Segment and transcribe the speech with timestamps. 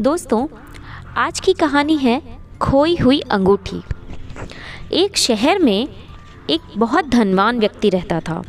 [0.00, 0.46] दोस्तों,
[1.16, 3.82] आज की कहानी है खोई हुई अंगूठी।
[4.92, 5.88] एक शहर में
[6.50, 8.42] एक बहुत धनवान व्यक्ति रहता था।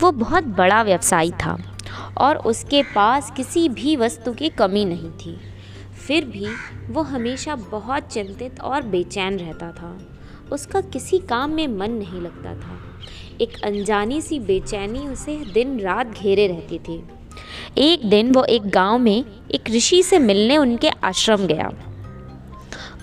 [0.00, 1.58] वो बहुत बड़ा व्यवसायी था
[2.18, 5.40] और उसके पास किसी भी वस्तु की कमी नहीं थी।
[6.06, 6.46] फिर भी
[6.88, 9.98] वो हमेशा बहुत चिंतित और बेचैन रहता था।
[10.52, 12.78] उसका किसी काम में मन नहीं लगता था।
[13.40, 17.04] एक अनजानी सी बेचैनी उसे दिन रात घेरे रहती थी।
[17.78, 21.70] एक दिन वो एक गाँव में एक ऋषि से मिलने उनके आश्रम गया।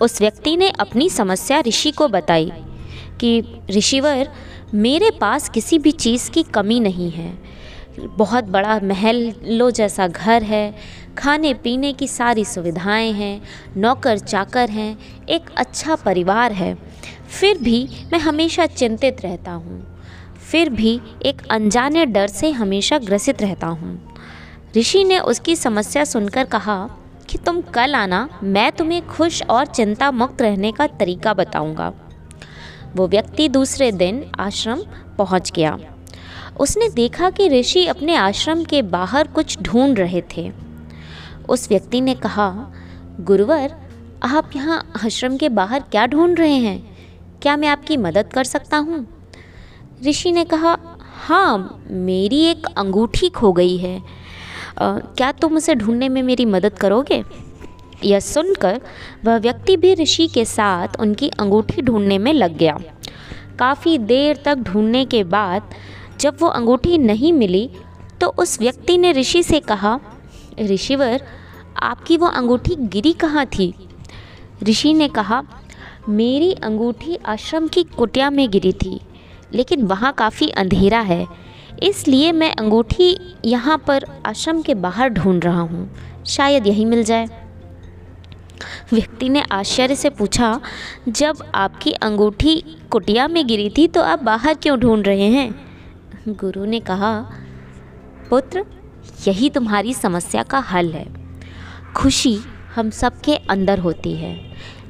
[0.02, 2.52] उस व्यक्ति ने अपनी समस्या ऋषि को बताई
[3.20, 4.30] कि, ऋषिवर,
[4.74, 7.38] मेरे पास किसी भी चीज़ की कमी नहीं है।
[8.00, 10.76] बहुत बड़ा महल लो जैसा घर है,
[11.18, 13.42] खाने पीने की सारी सुविधाएँ हैं,
[13.78, 14.98] नौकर चाकर हैं,
[15.30, 16.78] एक अच्छा परिवार है।
[17.40, 20.02] फिर भी मैं हमेशा चिंतित रहता हूँ।
[20.52, 24.14] फिर भी एक अनजाने डर से हमेशा ग्रसित रहता हूँ।
[24.78, 26.90] ऋषि ने उसकी समस्या सुनकर कहा
[27.30, 31.94] कि तुम कल आना, मैं तुम्हें खुश और चिंता मुक्त रहने का तरीका बताऊँगा।
[32.96, 34.82] वो व्यक्ति दूसरे दिन आश्रम
[35.18, 35.80] पहुँच गया।
[36.60, 40.52] उसने देखा कि ऋषि अपने आश्रम के बाहर कुछ ढूंढ रहे थे।
[41.50, 42.72] उस व्यक्ति ने कहा,
[43.20, 43.76] गुरुवर,
[44.24, 46.98] आप यहाँ आश्रम के बाहर क्या ढूंढ रहे हैं?
[47.42, 49.08] क्या मैं आपकी मदद कर सकता हूँ?
[50.08, 50.78] ऋषि ने कहा
[51.26, 54.23] हाँ मेरी एक अंगूठी खो गई है।
[54.78, 57.24] क्या तुम उसे ढूँढने में मेरी मदद करोगे?
[58.06, 58.80] यह सुनकर
[59.26, 62.78] वह व्यक्ति भी ऋषि के साथ उनकी अंगूठी ढूँढने में लग गया।
[63.60, 65.70] काफ़ी देर तक ढूँढने के बाद
[66.20, 67.70] जब वो अंगूठी नहीं मिली
[68.22, 70.00] तो उस व्यक्ति ने ऋषि से कहा,
[70.62, 71.22] ऋषिवर,
[71.78, 73.74] आपकी वो अंगूठी गिरी कहाँ थी?
[74.64, 75.42] ऋषि ने कहा,
[76.10, 79.00] मेरी अंगूठी आश्रम की कुटिया में गिरी थी,
[79.54, 81.26] लेकिन वहाँ काफ़ी अंधेरा है।
[81.84, 85.90] इसलिए मैं अंगूठी यहाँ पर आश्रम के बाहर ढूंढ रहा हूँ।
[86.28, 87.26] शायद यही मिल जाए।
[88.94, 90.60] व्यक्ति ने आश्चर्य से पूछा,
[91.10, 92.56] जब आपकी अंगूठी
[92.92, 95.54] कुटिया में गिरी थी तो आप बाहर क्यों ढूंढ रहे हैं?
[96.30, 97.20] गुरु ने कहा,
[98.30, 98.66] पुत्र,
[99.28, 101.06] यही तुम्हारी समस्या का हल है।
[101.96, 102.38] खुशी
[102.76, 104.38] हम सब के अंदर होती है,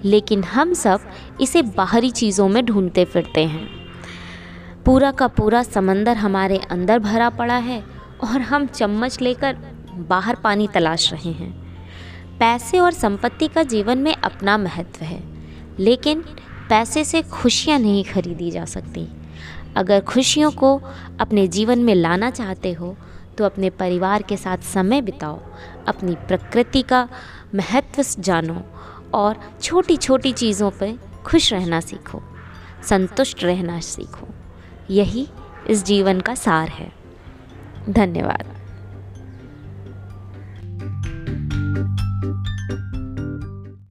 [0.06, 1.10] लेकिन हम सब
[1.42, 3.83] इसे बाहरी चीज़ों में ढूंढते फिरते हैं।
[4.86, 7.80] पूरा का पूरा समंदर हमारे अंदर भरा पड़ा है
[8.24, 9.58] और हम चम्मच लेकर
[10.10, 11.52] बाहर पानी तलाश रहे हैं।
[12.40, 15.22] पैसे और संपत्ति का जीवन में अपना महत्व है,
[15.80, 16.22] लेकिन
[16.70, 19.08] पैसे से खुशियाँ नहीं खरीदी जा सकती।
[19.78, 20.76] अगर खुशियों को
[21.20, 22.96] अपने जीवन में लाना चाहते हो
[23.38, 25.40] तो अपने परिवार के साथ समय बिताओ,
[25.88, 27.08] अपनी प्रकृति का
[27.56, 28.62] महत्व जानो
[29.14, 32.22] और छोटी छोटी चीज़ों पर खुश रहना सीखो,
[32.90, 34.33] संतुष्ट रहना सीखो।
[34.90, 35.28] यही
[35.70, 36.92] इस जीवन का सार है।
[37.90, 38.53] धन्यवाद।